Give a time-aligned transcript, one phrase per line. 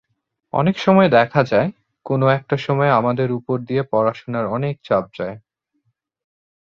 [0.53, 1.69] অনেক সময় দেখা যায়,
[2.05, 5.35] কোনো একটা সময় আমাদের উপর দিয়ে পড়াশুনার অনেক চাপ যায়।